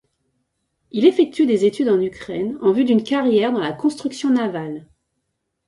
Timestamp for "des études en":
1.45-2.01